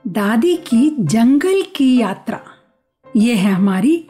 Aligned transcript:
दादी 0.06 0.56
की 0.56 0.96
जंगल 1.00 1.62
की 1.62 2.00
यात्रा। 2.00 2.40
ये 3.16 3.34
है 3.34 3.52
हमारी 3.52 4.08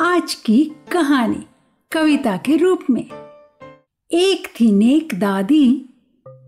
आज 0.00 0.34
की 0.34 0.72
कहानी, 0.92 1.46
कविता 1.92 2.36
के 2.36 2.56
रूप 2.56 2.80
में। 2.90 3.06
एक 4.12 4.52
थी 4.60 4.72
नेक 4.72 5.08
दादी, 5.14 5.84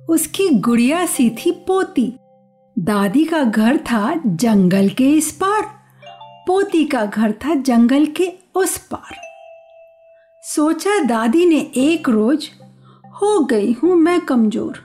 उसकी 0.09 0.49
गुड़िया 0.49 1.07
सी 1.07 1.31
थी 1.31 1.51
पोती। 1.51 2.13
दादी 2.79 3.25
का 3.25 3.45
घर 3.45 3.77
था 3.77 4.21
जंगल 4.27 4.89
के 4.89 5.11
इस 5.11 5.33
पार, 5.33 5.63
पोती 6.47 6.85
का 6.85 7.05
घर 7.05 7.33
था 7.33 7.55
जंगल 7.55 8.07
के 8.07 8.33
उस 8.55 8.79
पार। 8.79 9.30
सोचा 10.55 10.99
दादी 10.99 11.45
ने 11.47 11.59
एक 11.77 12.09
रोज, 12.09 12.49
हो 13.23 13.45
गई 13.45 13.73
हूँ 13.73 13.97
मैं 13.97 14.21
कमज़ोर। 14.21 14.79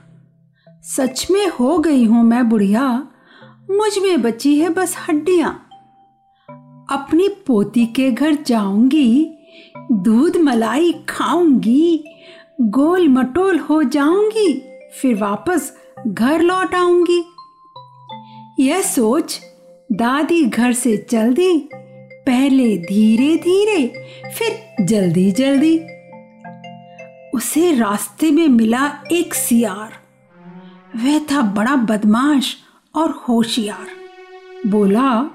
सच 0.82 1.26
में 1.30 1.46
हो 1.48 1.78
गई 1.78 2.04
हूँ 2.04 2.22
मैं 2.24 2.48
बुढ़िया। 2.48 3.08
मुझमें 3.70 4.22
बची 4.22 4.58
है 4.58 4.68
बस 4.68 4.96
हड्डियाँ। 5.08 5.50
अपनी 6.90 7.28
पोती 7.28 7.86
के 7.86 8.10
घर 8.10 8.34
जाऊँगी, 8.46 9.38
दूध 9.92 10.36
मलाई 10.36 10.92
खाऊँगी, 11.08 12.04
गोल 12.60 13.08
मटोल 13.08 13.58
हो 13.58 13.82
जाऊँगी, 13.82 14.52
फिर 15.00 15.14
वापस 15.14 15.72
घर 16.06 16.42
लौट 16.42 16.74
आऊँगी। 16.74 17.22
यह 18.60 18.82
सोच 18.82 19.40
दादी 19.92 20.44
घर 20.44 20.72
से 20.72 20.96
चल 21.10 21.34
दी। 21.34 21.68
पहले 22.26 22.76
धीरे 22.76 23.36
धीरे, 23.36 24.06
फिर 24.38 24.84
जल्दी 24.84 25.32
जल्दी। 25.32 25.78
उसे 27.34 27.74
रास्ते 27.74 28.30
में 28.30 28.48
मिला 28.48 28.92
एक 29.12 29.34
सियार। 29.34 29.92
वह 30.98 31.18
था 31.18 31.42
बड़ा 31.42 31.76
बदमाश 31.76 32.56
और 32.94 33.10
होशियार। 33.10 33.86
बोला, 34.68 35.30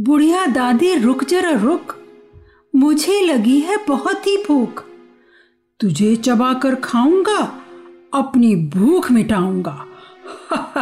बुढ़िया 0.00 0.46
दादी, 0.46 0.94
रुक 0.94 1.24
जरा, 1.24 1.50
रुक। 1.50 1.96
मुझे 2.76 3.20
लगी 3.20 3.60
है 3.60 3.76
बहुत 3.88 4.26
ही 4.26 4.44
भूख। 4.48 4.84
तुझे 5.80 6.16
चबा 6.16 6.54
कर 6.54 6.74
खाऊँगा, 6.74 7.62
अपनी 8.14 8.56
भूख 8.56 9.12
मिटाऊँगा। 9.12 9.86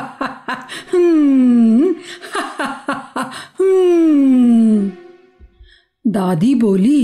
दादी 6.11 6.55
बोली, 6.55 7.03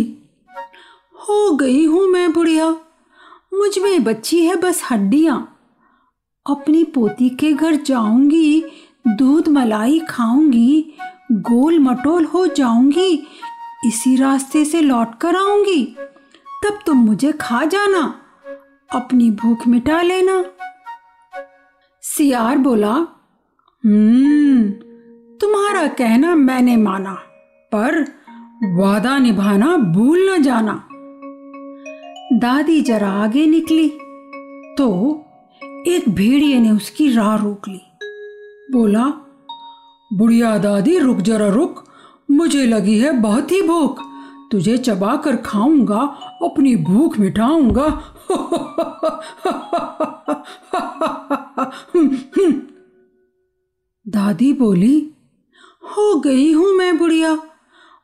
हो 1.19 1.51
गई 1.57 1.85
हूँ 1.85 2.07
मैं 2.09 2.33
बुढ़िया, 2.33 2.69
मुझमें 3.55 4.05
बच्ची 4.05 4.41
है 4.45 4.57
बस 4.57 4.83
हड्डियाँ। 4.91 5.37
अपनी 6.47 6.83
पोती 6.85 7.29
के 7.31 7.53
घर 7.53 7.77
जाऊँगी, 7.77 8.65
दूध 9.09 9.49
मलाई 9.49 10.01
खाऊँगी, 10.09 10.95
गोल 11.33 11.79
मटोल 11.79 12.25
हो 12.25 12.47
जाऊँगी, 12.47 13.27
इसी 13.87 14.17
रास्ते 14.17 14.65
से 14.65 14.81
लौट 14.81 15.19
कर 15.21 15.37
आऊँगी। 15.37 15.85
तब 16.65 16.79
तुम 16.87 16.99
मुझे 16.99 17.33
खा 17.33 17.65
जाना, 17.65 18.03
अपनी 18.95 19.31
भूख 19.33 19.67
मिटा 19.69 20.03
लेना। 20.03 20.45
सियार 22.03 22.59
बोला 22.59 22.93
हम्म 23.85 24.71
तुम्हारा 25.41 25.87
कहना 25.89 26.35
मैंने 26.35 26.77
माना, 26.77 27.13
पर 27.73 28.05
वादा 28.65 29.19
निभाना 29.19 29.77
भूल 29.77 30.31
न 30.31 30.43
जाना। 30.43 30.73
दादी 32.33 32.81
जरा 32.81 33.09
आगे 33.09 33.47
निकली 33.47 33.89
तो 34.79 34.87
एक 35.89 36.09
भेड़िए 36.09 36.59
ने 36.61 36.71
उसकी 36.71 37.13
राह 37.13 37.35
रोक 37.37 37.69
ली। 37.69 37.81
बोला, 38.73 39.05
बुढ़िया 40.13 40.59
दादी, 40.59 40.99
रुक 40.99 41.19
जरा, 41.19 41.49
रुक। 41.49 41.85
मुझे 42.31 42.67
लगी 42.67 42.99
है 42.99 43.13
बहुत 43.13 43.53
ही 43.53 43.61
भूख। 43.63 44.01
तुझे 44.53 44.77
चबा 44.79 45.17
कर 45.17 45.37
खाऊँगा, 45.37 46.01
अपनी 46.43 46.77
भूख 46.77 47.19
मिटाऊँगा 47.19 47.89
दादी 54.07 54.53
बोली, 54.53 55.11
हो 55.83 56.21
गई 56.21 56.53
हूँ 56.53 56.73
मैं, 56.73 56.99
बुढ़िया। 56.99 57.39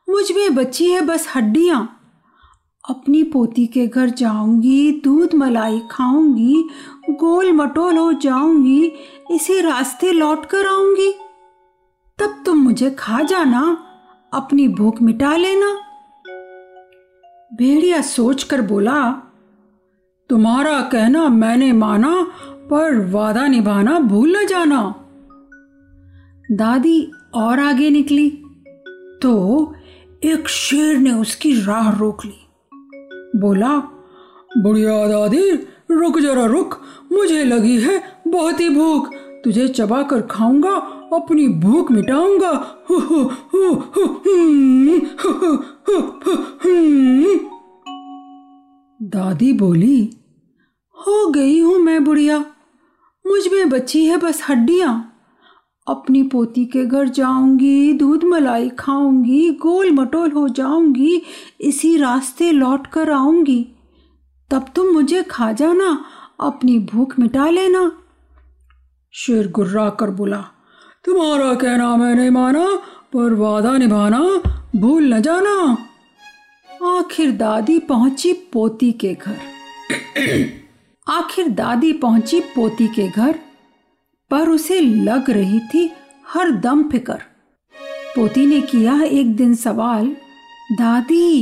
मुझमें 0.09 0.55
बची 0.55 0.91
है 0.91 1.01
बस 1.01 1.33
हड्डियाँ। 1.35 1.99
अपनी 2.89 3.23
पोती 3.23 3.67
के 3.67 3.87
घर 3.87 4.09
जाऊँगी, 4.09 5.01
दूध 5.03 5.35
मलाई 5.35 5.81
खाऊँगी, 5.91 6.69
गोल 7.09 7.51
मटोल 7.51 7.97
हो 7.97 8.13
जाऊँगी, 8.13 8.91
इसी 9.31 9.61
रास्ते 9.61 10.11
लौट 10.11 10.45
कर 10.45 10.67
आऊँगी। 10.67 11.11
तब 12.19 12.43
तुम 12.45 12.57
मुझे 12.57 12.91
खा 12.99 13.21
जाना, 13.21 13.77
अपनी 14.33 14.67
भूख 14.67 15.01
मिटा 15.01 15.35
लेना। 15.35 15.71
भेड़िया 17.53 18.01
सोचकर 18.01 18.61
बोला, 18.61 19.11
तुम्हारा 20.29 20.81
कहना 20.81 21.29
मैंने 21.29 21.71
माना, 21.73 22.27
पर 22.69 23.11
वादा 23.11 23.47
निभाना 23.47 23.99
भूल 23.99 24.37
न 24.37 24.45
जाना। 24.45 24.95
दादी 26.51 27.11
और 27.35 27.59
आगे 27.59 27.89
निकली 27.89 28.29
तो 29.21 29.73
एक 30.25 30.47
शेर 30.47 30.97
ने 30.97 31.11
उसकी 31.11 31.53
राह 31.63 31.89
रोक 31.97 32.25
ली 32.25 33.39
बोला 33.39 33.77
बुढ़िया 34.57 35.07
दादी 35.07 35.51
रुक 35.91 36.19
जरा 36.19 36.45
रुक 36.45 36.79
मुझे 37.11 37.43
लगी 37.43 37.79
है 37.81 38.01
बहुत 38.27 38.59
ही 38.59 38.69
भूख 38.69 39.13
तुझे 39.43 39.67
चबा 39.67 40.01
कर 40.03 40.21
खाऊँगा 40.21 40.73
अपनी 41.13 41.47
भूख 41.47 41.91
मिटाऊँगा 41.91 42.51
दादी 48.99 49.53
बोली 49.53 49.97
हो 50.97 51.27
गई 51.27 51.59
हूँ 51.59 51.77
मैं 51.79 52.03
बुढ़िया 52.03 52.37
मुझमें 53.25 53.69
बची 53.69 54.05
है 54.05 54.17
बस 54.17 54.43
हड्डियाँ 54.49 55.12
अपनी 55.87 56.23
पोती 56.23 56.65
के 56.65 56.85
घर 56.85 57.07
जाऊँगी, 57.07 57.93
दूध 57.93 58.23
मलाई 58.23 58.69
खाऊँगी, 58.69 59.51
गोल 59.51 59.91
मटोल 59.91 60.31
हो 60.31 60.49
जाऊँगी, 60.49 61.21
इसी 61.61 61.97
रास्ते 61.97 62.51
लौट 62.51 62.87
कर 62.87 63.11
आऊँगी। 63.11 63.67
तब 64.51 64.65
तुम 64.75 64.87
मुझे 64.87 65.23
खा 65.23 65.51
जाना, 65.51 66.05
अपनी 66.39 66.79
भूख 66.79 67.19
मिटा 67.19 67.49
लेना। 67.49 67.91
शेर 69.11 69.51
गुर्रा 69.51 69.89
कर 69.89 70.09
बोला, 70.09 70.45
तुम्हारा 71.05 71.53
कहना 71.53 71.95
मैंने 71.95 72.29
माना, 72.29 72.75
पर 73.13 73.33
वादा 73.33 73.77
निभाना, 73.77 74.41
भूल 74.75 75.13
न 75.13 75.21
जाना। 75.21 75.77
आखिर 76.99 77.31
दादी 77.31 77.79
पहुँची 77.79 78.33
पोती 78.33 78.91
के 78.91 79.13
घर। 79.13 79.37
आखिर 81.07 81.49
दादी 81.49 81.93
पहुँची 81.93 82.39
पोती 82.39 82.87
के 82.87 83.07
घर। 83.07 83.39
पर 84.33 84.49
उसे 84.49 84.79
लग 84.79 85.29
रही 85.29 85.59
थी 85.59 85.89
हर 86.27 86.51
दम 86.51 86.83
फिकर। 86.89 87.21
पोती 88.15 88.45
ने 88.45 88.61
किया 88.61 89.01
एक 89.03 89.35
दिन 89.35 89.55
सवाल, 89.55 90.07
दादी, 90.71 91.41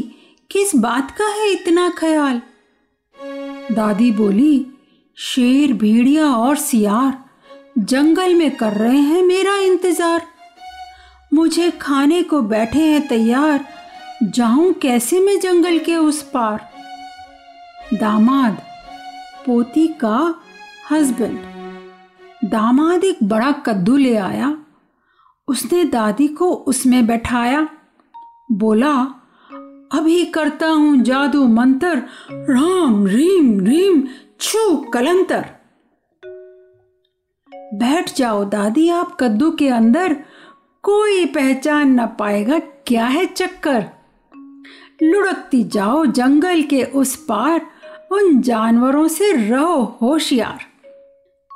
किस 0.51 0.75
बात 0.75 1.11
का 1.11 1.25
है 1.25 1.51
इतना 1.51 1.89
ख्याल? 1.89 2.41
दादी 3.71 4.11
बोली, 4.11 4.65
शेर, 5.17 5.73
भेड़िया 5.73 6.25
और 6.25 6.55
सियार, 6.55 7.17
जंगल 7.77 8.33
में 8.33 8.51
कर 8.55 8.73
रहे 8.73 8.97
हैं 8.97 9.21
मेरा 9.23 9.55
इंतज़ार। 9.55 10.25
मुझे 11.33 11.71
खाने 11.71 12.21
को 12.23 12.41
बैठे 12.41 12.79
हैं 12.79 13.07
तैयार, 13.07 13.65
जाऊँ 14.23 14.73
कैसे 14.73 15.19
मैं 15.19 15.39
जंगल 15.39 15.79
के 15.79 15.95
उस 15.95 16.21
पार? 16.23 16.69
दामाद, 17.93 18.61
पोती 19.45 19.87
का 19.87 20.43
हस्बैंड 20.91 21.60
दामाद 22.51 23.03
एक 23.03 23.17
बड़ा 23.23 23.51
कद्दू 23.51 23.97
ले 23.97 24.15
आया। 24.15 24.57
उसने 25.47 25.83
दादी 25.83 26.27
को 26.27 26.51
उसमें 26.51 27.07
बैठाया। 27.07 27.69
बोला, 28.51 28.93
अभी 29.91 30.25
करता 30.25 30.67
हूँ 30.67 30.97
जादू 30.97 31.47
मंत्र। 31.47 32.03
राम, 32.31 33.07
रीम 33.07 33.59
रीम, 33.59 34.03
छू 34.39 34.77
कलंतर। 34.77 35.45
बैठ 37.73 38.15
जाओ 38.15 38.45
दादी, 38.45 38.89
आप 38.89 39.17
कद्दू 39.19 39.51
के 39.51 39.69
अंदर 39.69 40.13
कोई 40.83 41.25
पहचान 41.25 41.99
न 41.99 42.07
पाएगा। 42.07 42.59
क्या 42.59 43.05
है 43.05 43.25
चक्कर? 43.25 43.85
लुढ़कती 45.03 45.63
जाओ 45.63 46.05
जंगल 46.05 46.61
के 46.61 46.83
उस 46.83 47.15
पार। 47.15 47.61
उन 48.11 48.41
जानवरों 48.41 49.07
से 49.07 49.49
रहो 49.49 49.97
होशियार। 50.01 50.70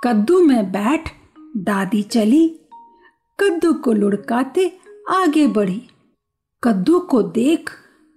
कद्दू 0.06 0.40
में 0.46 0.72
बैठ 0.72 1.10
दादी 1.58 2.02
चली। 2.04 2.48
कद्दू 3.40 3.74
को 3.74 3.94
लुढ़काते 3.94 4.78
आगे 5.10 5.48
बढ़ी। 5.48 5.82
कद्दू 6.64 7.00
को 7.00 7.22
देख 7.22 7.70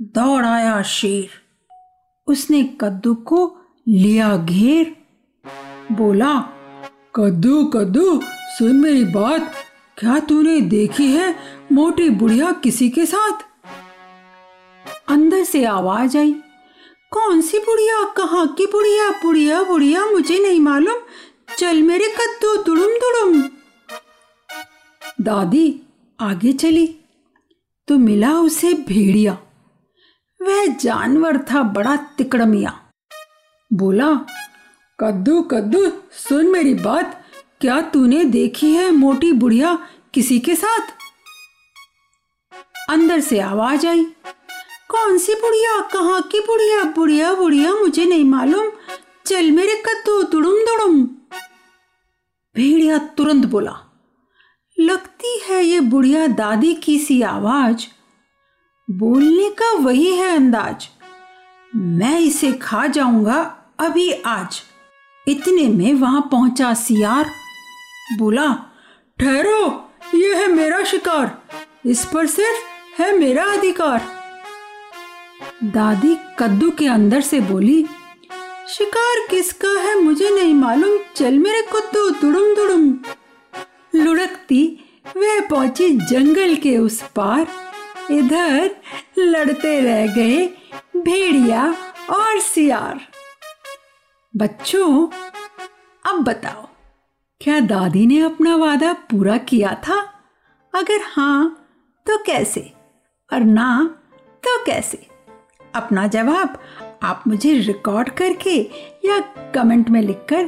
दौड़ 0.02 0.44
आया 0.44 0.82
शेर। 0.82 1.28
उसने 2.26 2.62
कद्दू 2.80 3.14
को 3.14 3.56
लिया 3.88 4.36
घेर। 4.36 4.96
बोला, 5.92 6.40
कद्दू 7.14 7.64
कद्दू, 7.64 8.20
सुन 8.24 8.76
मेरी 8.76 9.04
बात। 9.04 9.52
क्या 9.98 10.18
तूने 10.18 10.60
देखी 10.60 11.06
है 11.06 11.34
मोटी 11.72 12.10
बुढ़िया 12.10 12.52
किसी 12.52 12.90
के 12.90 13.06
साथ? 13.06 13.38
अंदर 15.08 15.44
से 15.44 15.64
आवाज़ 15.64 16.18
आई, 16.18 16.32
कौन 17.10 17.40
सी 17.40 17.58
बुढ़िया? 17.58 18.04
कहाँ 18.16 18.46
की 18.48 18.66
बुढ़िया? 18.66 19.10
बुढ़िया 19.10 19.62
बुढ़िया, 19.62 20.04
मुझे 20.06 20.38
नहीं 20.38 20.60
मालूम। 20.60 21.00
चल 21.56 21.82
मेरे 21.82 22.06
कद्दू, 22.08 22.56
दुड़ुम 22.56 22.92
दुड़ुम। 22.94 23.42
दादी, 25.20 25.80
आगे 26.20 26.52
चली। 26.52 26.86
तो 27.88 27.98
मिला 27.98 28.32
उसे 28.32 28.72
भेड़िया। 28.74 29.32
वह 30.42 30.66
जानवर 30.66 31.38
था 31.38 31.62
बड़ा 31.62 31.96
तिकड़मिया। 31.96 32.80
बोला, 33.72 34.14
कद्दू 35.00 35.42
कद्दू, 35.42 35.86
सुन 36.12 36.46
मेरी 36.46 36.74
बात। 36.74 37.24
क्या 37.60 37.80
तूने 37.80 38.24
देखी 38.24 38.72
है 38.72 38.90
मोटी 38.90 39.32
बुढ़िया 39.32 39.78
किसी 40.14 40.38
के 40.38 40.54
साथ? 40.56 40.92
अंदर 42.90 43.20
से 43.20 43.40
आवाज़ 43.40 43.86
आई, 43.86 44.04
कौन 44.88 45.18
सी 45.18 45.34
बुढ़िया? 45.34 45.80
कहाँ 45.80 46.22
की 46.22 46.40
बुढ़िया? 46.40 46.82
बुढ़िया 46.84 47.34
बुढ़िया, 47.34 47.74
मुझे 47.74 48.04
नहीं 48.04 48.24
मालूम। 48.24 48.70
चल 49.26 49.50
मेरे 49.50 49.82
कद्दू, 49.86 50.22
दुड़ुम 50.22 50.57
तुरंत 53.28 53.46
बोला, 53.46 53.72
लगती 54.78 55.40
है 55.46 55.62
ये 55.64 55.80
बुढ़िया 55.80 56.26
दादी 56.26 56.74
की 56.74 56.98
सी 56.98 57.20
आवाज़। 57.22 57.84
बोलने 58.88 59.50
का 59.50 59.72
वही 59.72 60.12
है 60.16 60.28
अंदाज। 60.36 60.88
मैं 61.76 62.20
इसे 62.20 62.52
खा 62.52 62.86
जाऊँगा 62.86 63.40
अभी 63.78 64.10
आज। 64.26 64.62
इतने 65.28 65.66
में 65.68 65.92
वहाँ 65.94 66.20
पहुँचा 66.32 66.72
सियार। 66.74 67.30
बोला, 68.18 68.46
ठहरो 69.18 69.90
यह 70.14 70.36
है 70.36 70.46
मेरा 70.46 70.82
शिकार। 70.84 71.36
इस 71.86 72.04
पर 72.04 72.26
सिर्फ़ 72.26 73.02
है 73.02 73.18
मेरा 73.18 73.44
अधिकार। 73.44 74.06
दादी 75.64 76.16
कद्दू 76.38 76.70
के 76.70 76.86
अंदर 76.86 77.20
से 77.20 77.40
बोली, 77.42 77.86
शिकार 78.68 79.26
किसका 79.30 79.78
है 79.80 80.00
मुझे 80.02 80.30
नहीं 80.30 80.54
मालूम। 80.54 80.98
चल 81.16 81.38
मेरे 81.38 81.62
कद्दू, 81.62 82.10
दुड़ुम 82.10 82.54
दुड़ुम। 82.54 82.92
लुढ़कती 83.98 84.64
वह 85.16 85.40
पहुँची 85.40 85.88
जंगल 85.90 86.56
के 86.56 86.76
उस 86.78 87.02
पार। 87.16 87.46
इधर 88.10 88.76
लड़ते 89.18 89.80
रह 89.80 90.06
गए 90.06 90.46
भेड़िया 90.96 91.74
और 92.10 92.38
सियार। 92.40 93.00
बच्चों, 94.36 95.06
अब 96.06 96.24
बताओ, 96.24 96.68
क्या 97.40 97.60
दादी 97.60 98.06
ने 98.06 98.20
अपना 98.20 98.56
वादा 98.56 98.92
पूरा 98.92 99.36
किया 99.36 99.74
था? 99.74 100.00
अगर 100.74 101.00
हाँ 101.02 101.64
तो 102.06 102.18
कैसे? 102.18 102.72
और 103.32 103.40
ना 103.40 103.98
तो 104.44 104.64
कैसे? 104.64 105.06
अपना 105.74 106.06
जवाब 106.06 106.58
आप 107.02 107.24
मुझे 107.26 107.58
रिकॉर्ड 107.58 108.10
करके 108.10 108.56
या 109.04 109.18
कमेंट 109.54 109.90
में 109.90 110.02
लिखकर 110.02 110.44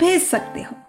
भेज 0.00 0.22
सकते 0.22 0.60
हो। 0.60 0.79